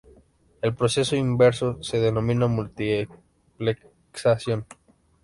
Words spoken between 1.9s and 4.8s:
denomina Multiplexación.